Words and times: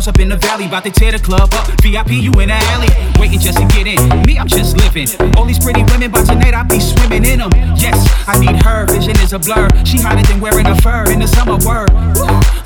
house 0.00 0.08
up 0.08 0.18
in 0.18 0.28
the 0.30 0.36
valley. 0.36 0.66
About 0.66 0.84
to 0.84 0.90
tear 0.90 1.12
the 1.12 1.18
club 1.18 1.52
up. 1.52 1.66
VIP, 1.82 2.24
you 2.24 2.32
in 2.40 2.48
the 2.48 2.58
alley. 2.72 2.88
Waiting 3.20 3.38
just 3.38 3.58
to 3.58 3.66
get 3.68 3.86
in. 3.86 4.00
Me, 4.24 4.38
I'm 4.38 4.48
just 4.48 4.76
living. 4.76 5.08
All 5.36 5.44
these 5.44 5.58
pretty 5.58 5.84
women, 5.92 6.10
by 6.10 6.24
tonight 6.24 6.54
I'll 6.54 6.64
be 6.64 6.80
swimming 6.80 7.24
in 7.24 7.40
them. 7.40 7.50
Yes, 7.76 7.98
I 8.26 8.38
need 8.38 8.62
her. 8.64 8.86
Vision 8.86 9.16
is 9.20 9.32
a 9.32 9.38
blur. 9.38 9.68
She 9.84 9.98
hotter 9.98 10.24
than 10.26 10.40
wearing 10.40 10.66
a 10.66 10.76
fur 10.80 11.10
in 11.10 11.18
the 11.20 11.28
summer 11.28 11.58
word. 11.68 11.92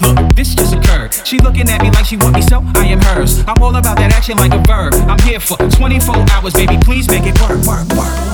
Look, 0.01 0.37
this 0.37 0.55
just 0.55 0.75
occurred. 0.75 1.15
She 1.27 1.39
looking 1.39 1.69
at 1.69 1.83
me 1.83 1.91
like 1.91 2.07
she 2.07 2.17
want 2.17 2.35
me, 2.35 2.43
so 2.43 2.63
I 2.77 2.87
am 2.87 3.01
hers. 3.01 3.43
I'm 3.49 3.61
all 3.63 3.75
about 3.75 3.97
that 3.99 4.13
action 4.13 4.37
like 4.39 4.53
a 4.53 4.63
verb. 4.63 4.95
I'm 5.11 5.19
here 5.27 5.41
for 5.41 5.57
24 5.59 6.15
hours, 6.31 6.55
baby. 6.55 6.79
Please 6.79 7.09
make 7.09 7.25
it 7.27 7.35
work, 7.41 7.59
work, 7.67 7.89
work. 7.99 8.34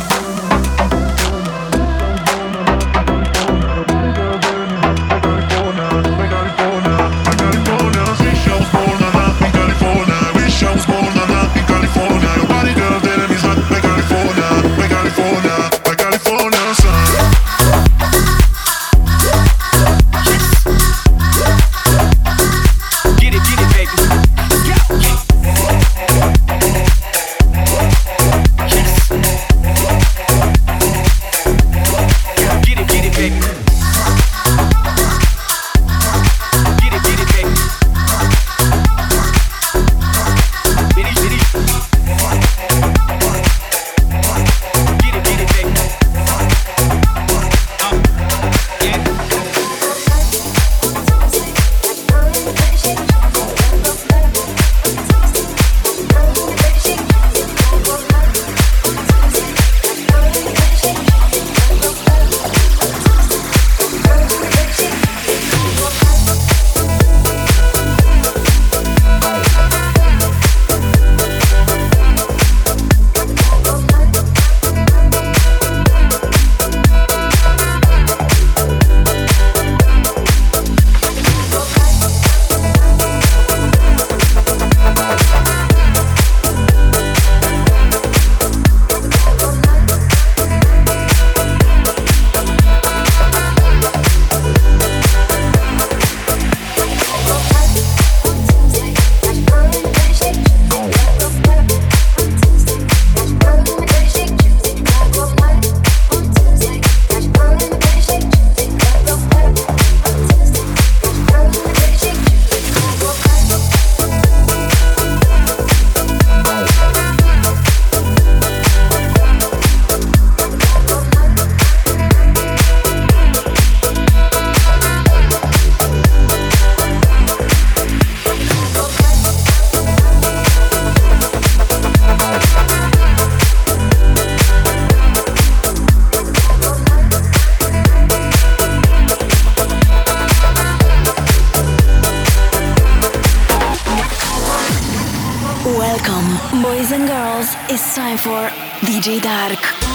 Welcome, 145.92 146.62
boys 146.62 146.92
and 146.92 147.08
girls. 147.08 147.48
It's 147.68 147.96
time 147.96 148.16
for 148.16 148.48
DJ 148.86 149.20
Dark. 149.20 149.89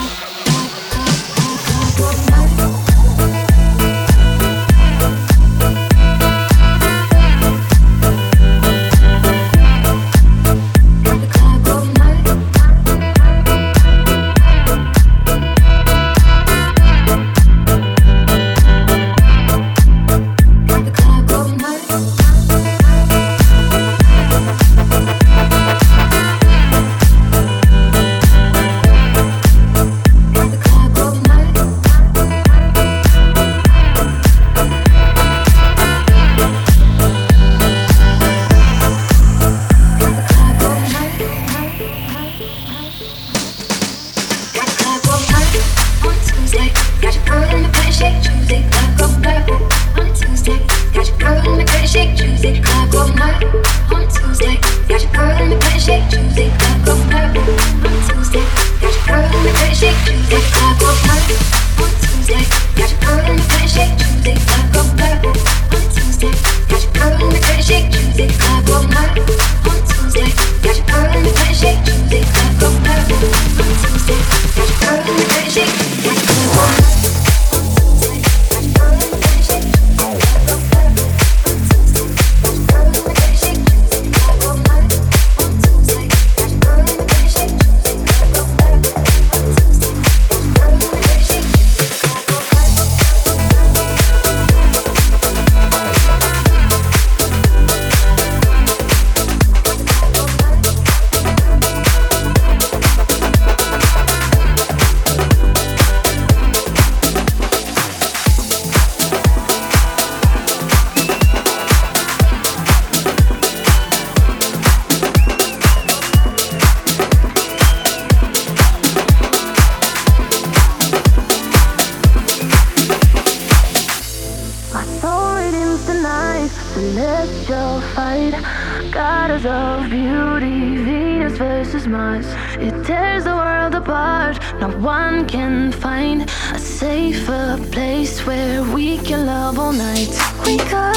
can 135.28 135.72
find 135.72 136.30
a 136.54 136.60
safer 136.60 137.58
place 137.72 138.26
where 138.26 138.64
we 138.64 138.98
can 138.98 139.26
love 139.26 139.58
all 139.60 139.74
night. 139.74 140.10
We 140.46 140.58
go, 140.58 140.92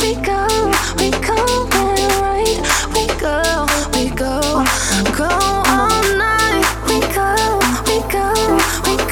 we 0.00 0.14
go, 0.16 0.46
we 0.98 1.10
go, 1.26 1.36
we're 1.72 2.08
right. 2.20 2.58
We 2.94 3.06
go, 3.20 3.66
we 3.94 4.10
go, 4.10 4.40
go 5.16 5.28
all 5.74 6.02
night. 6.16 6.64
We 6.88 7.00
go, 7.14 7.34
we 7.86 8.00
go, 8.10 8.32
we 8.86 8.96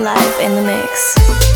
live 0.00 0.40
in 0.40 0.54
the 0.54 0.62
mix. 0.62 1.49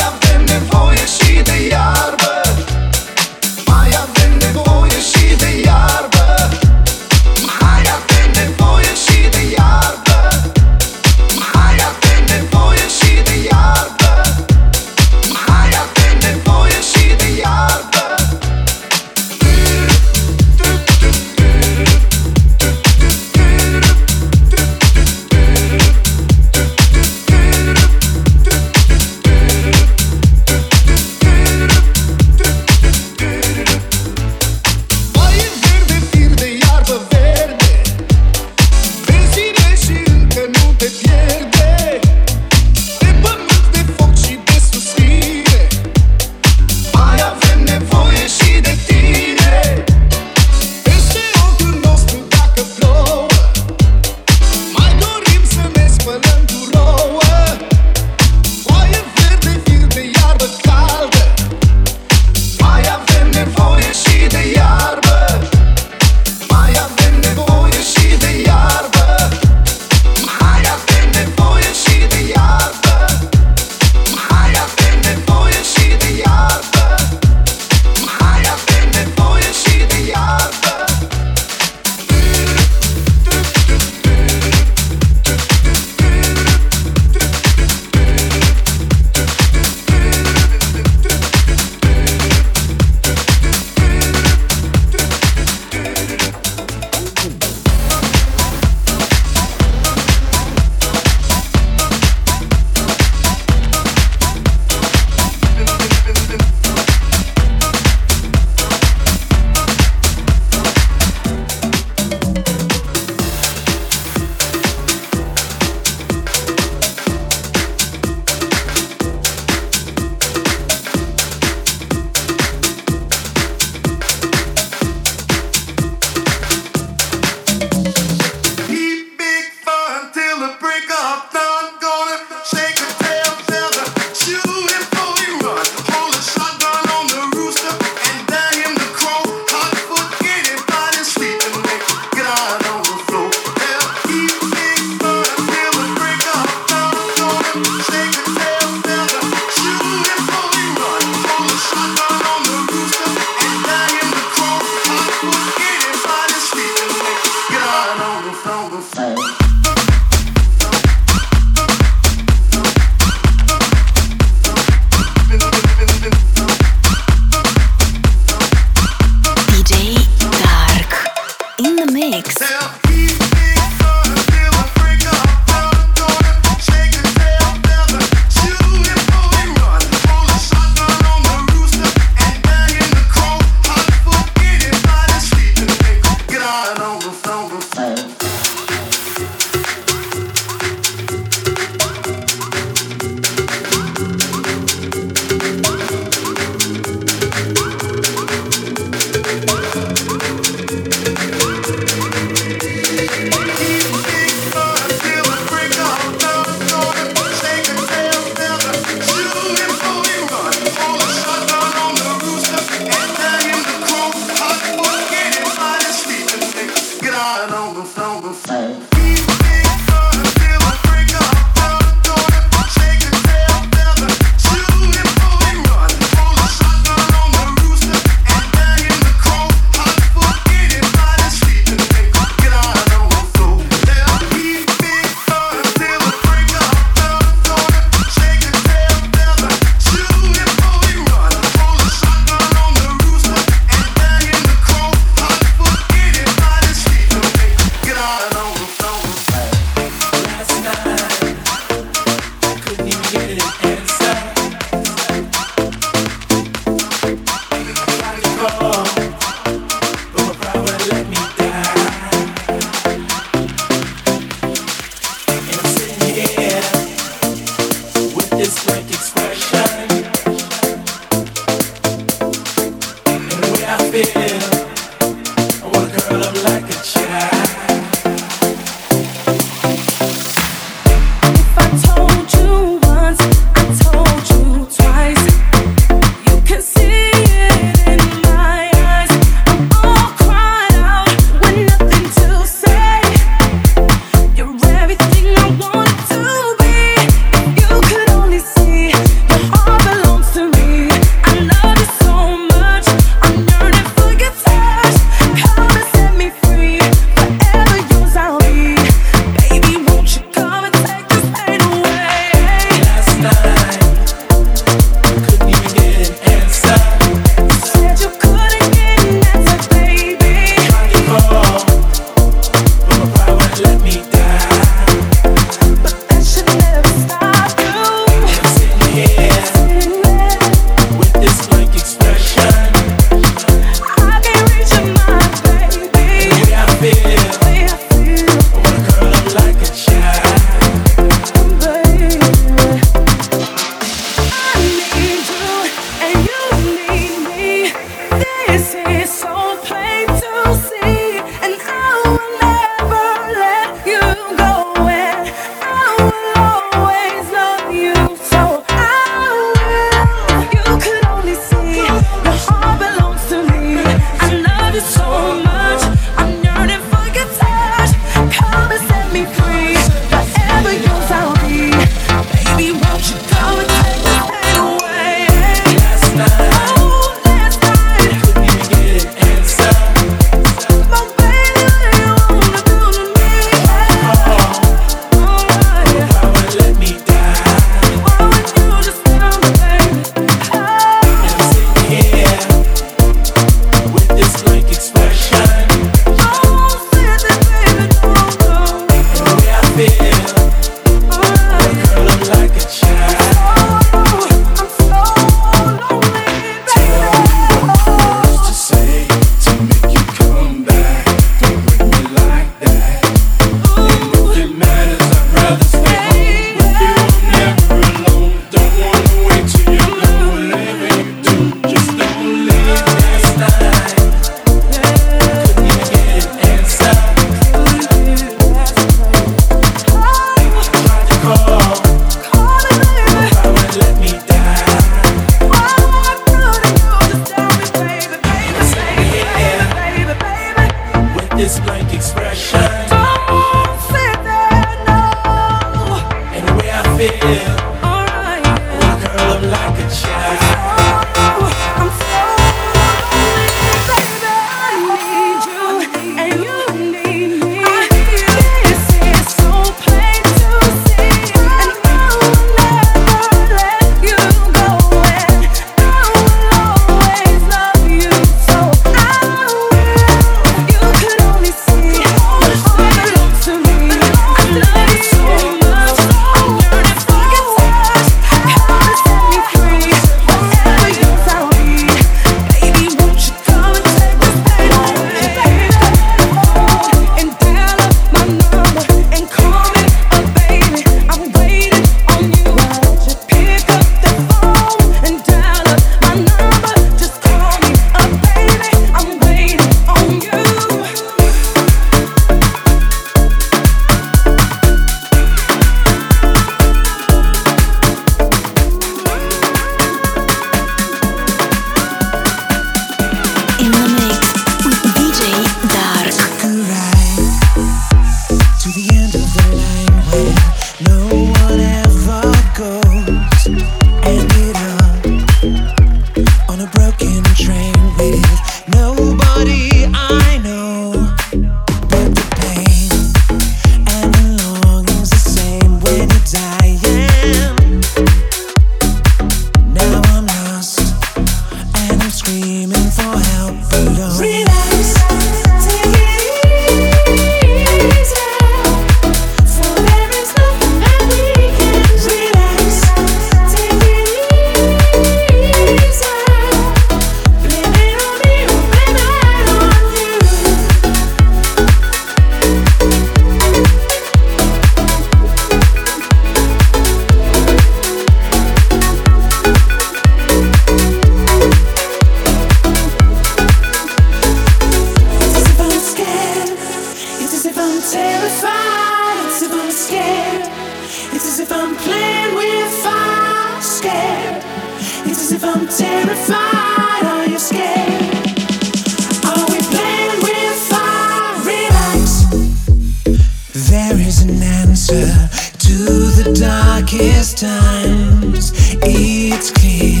By 599.41 599.47
my 599.49 600.00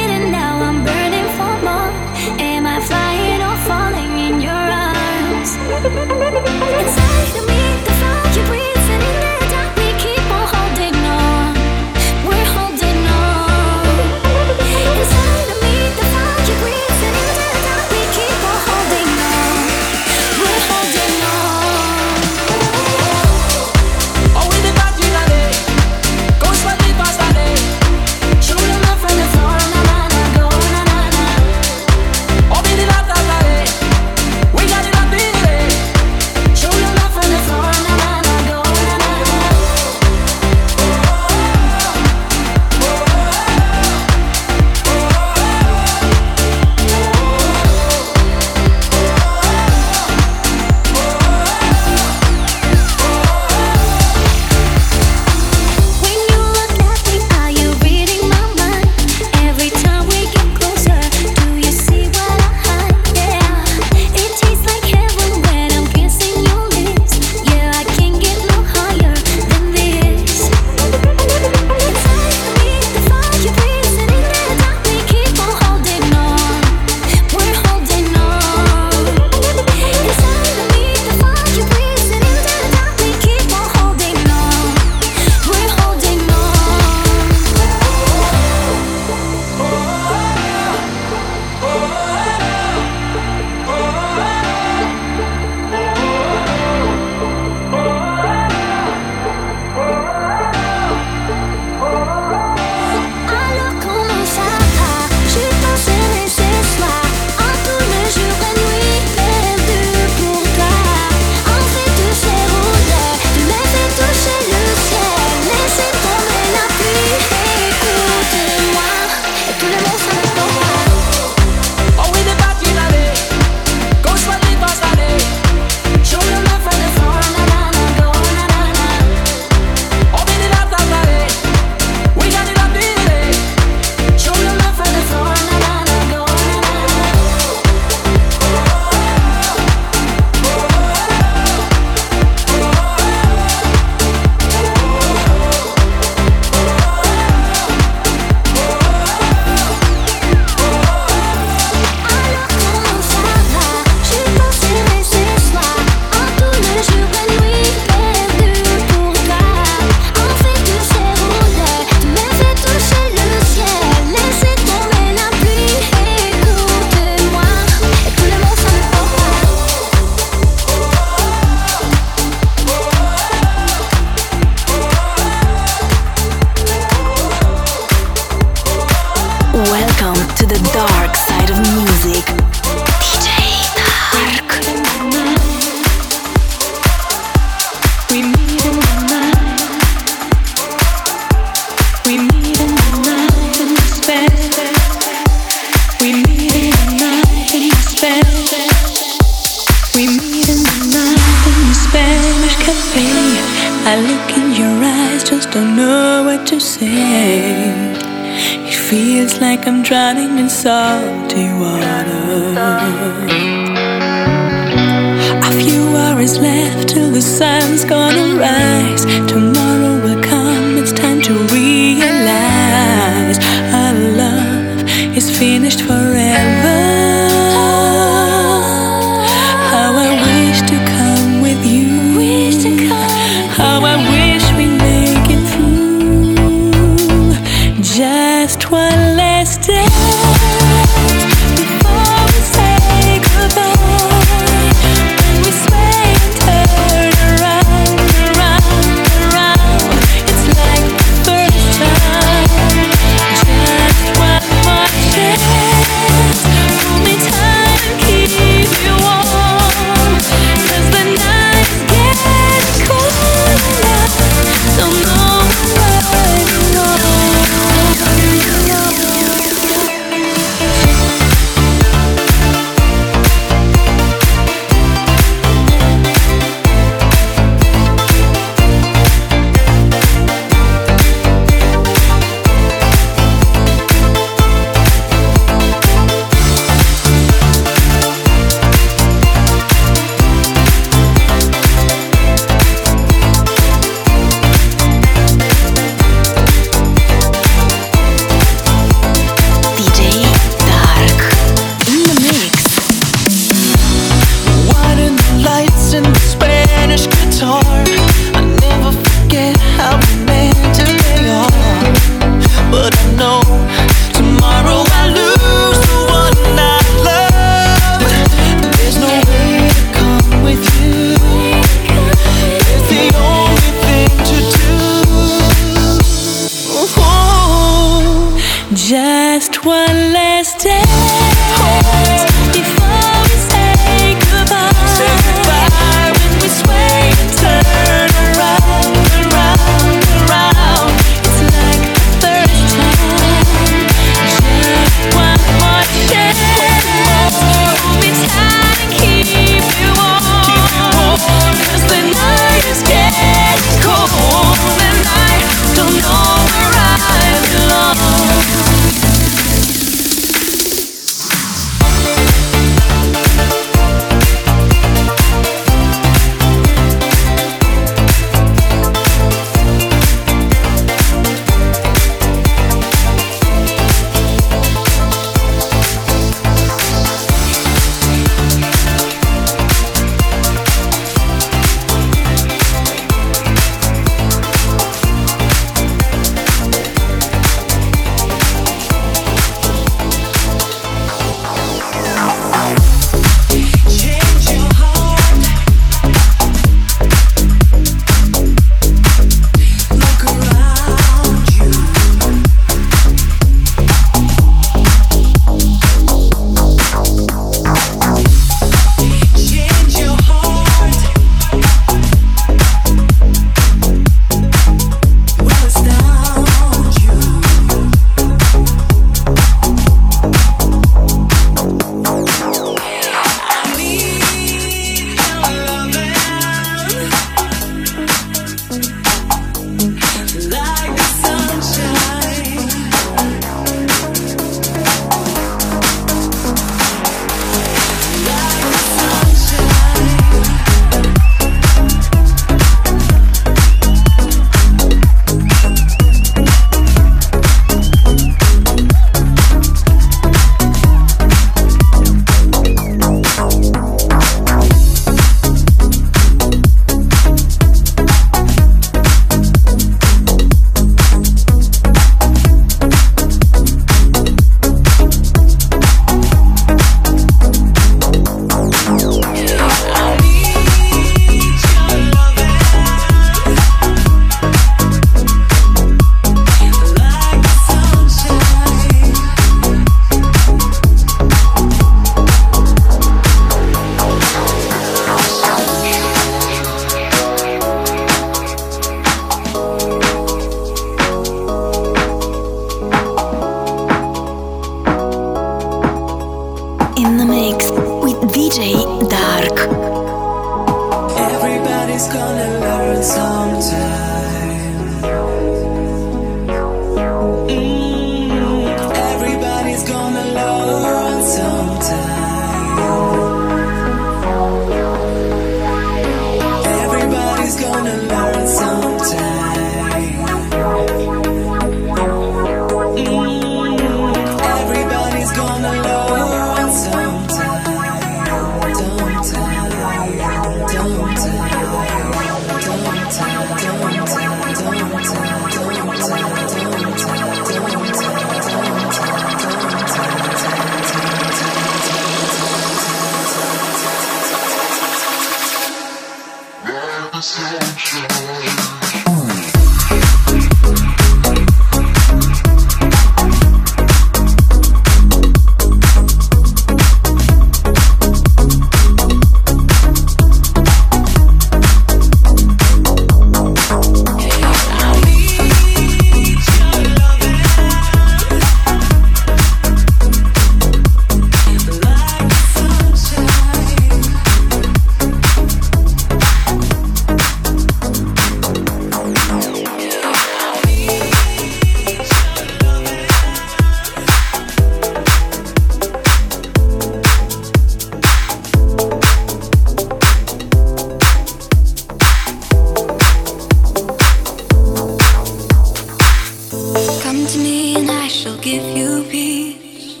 give 598.46 598.76
you 598.76 599.02
peace. 599.10 600.00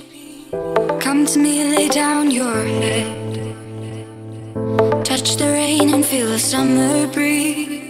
Come 1.00 1.26
to 1.26 1.36
me, 1.36 1.64
lay 1.74 1.88
down 1.88 2.30
your 2.30 2.62
head. 2.80 3.08
Touch 5.04 5.34
the 5.34 5.46
rain 5.46 5.92
and 5.92 6.06
feel 6.06 6.28
the 6.28 6.38
summer 6.38 7.08
breeze. 7.08 7.82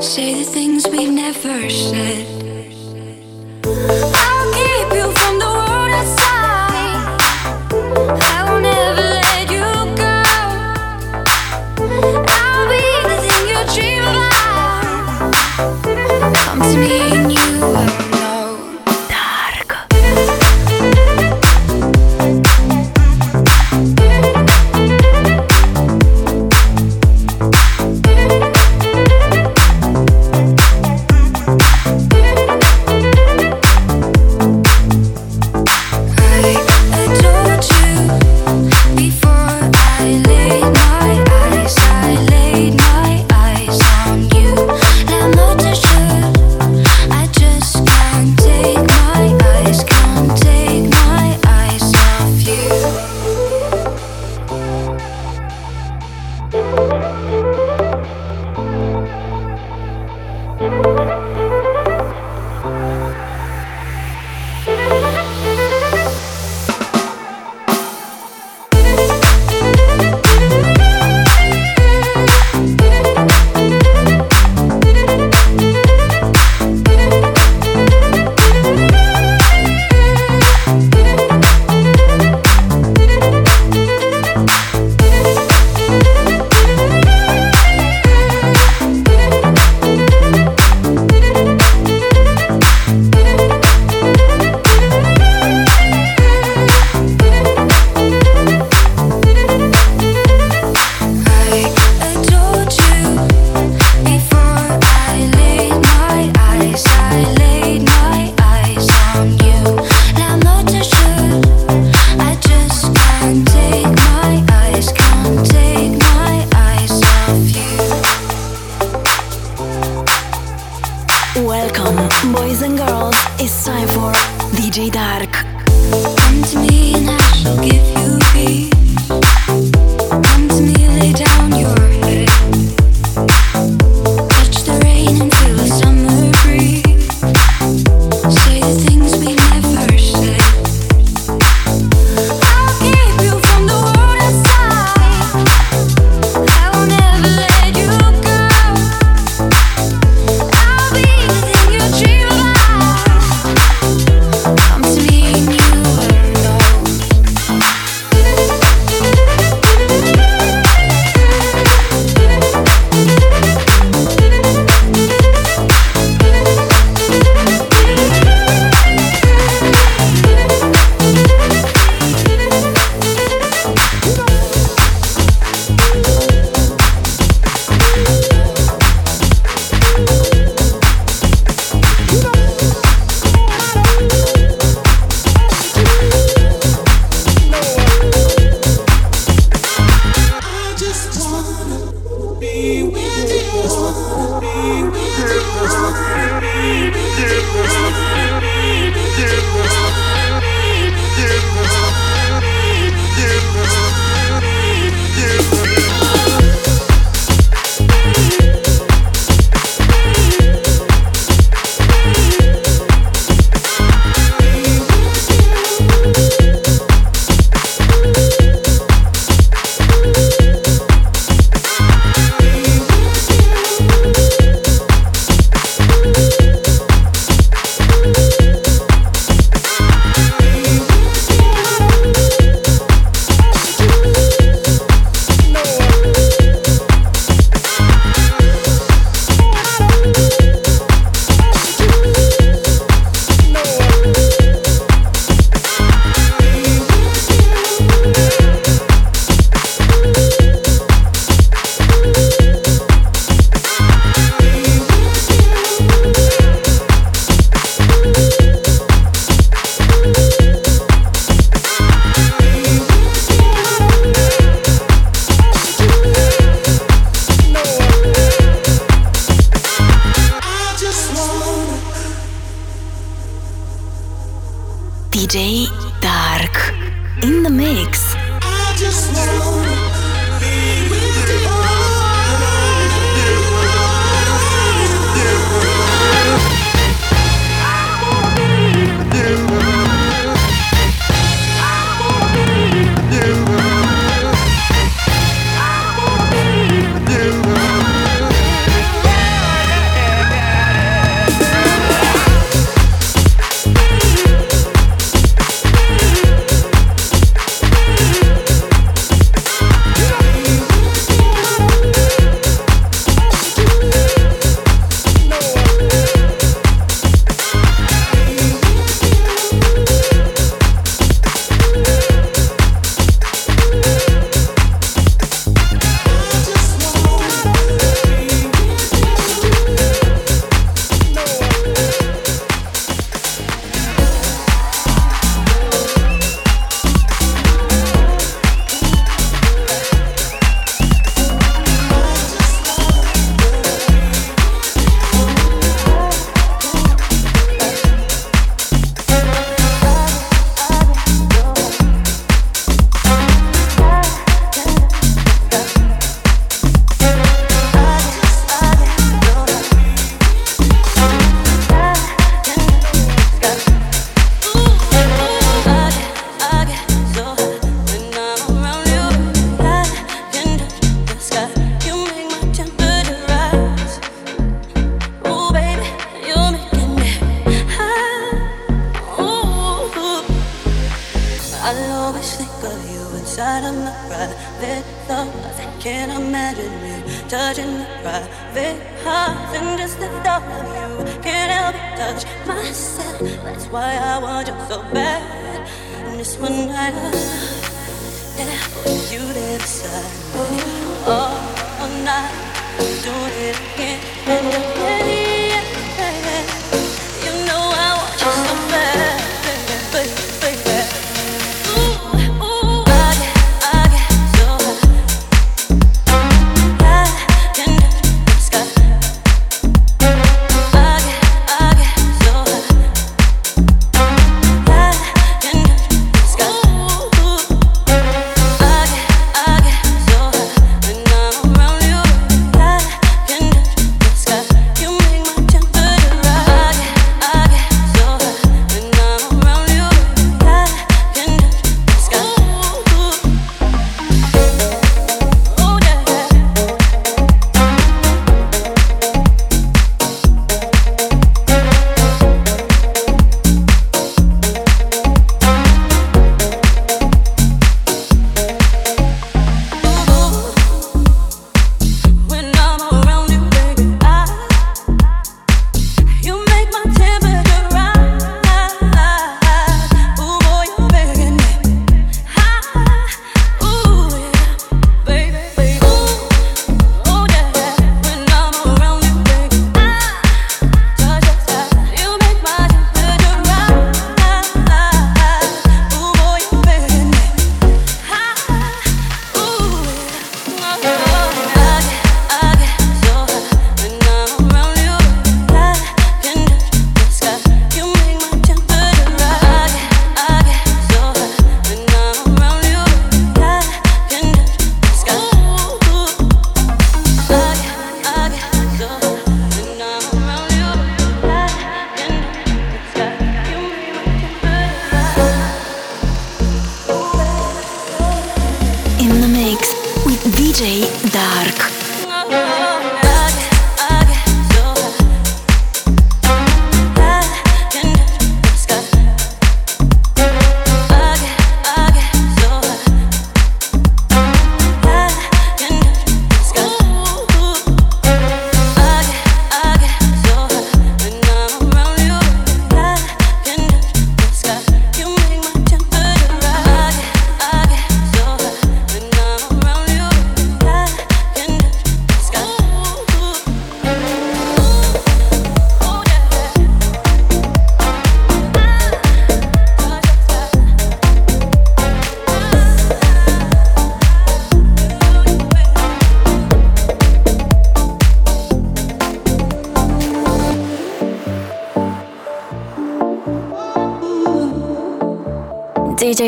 Say 0.00 0.42
the 0.42 0.50
things 0.56 0.88
we've 0.88 1.12
never 1.12 1.70
said. 1.70 2.35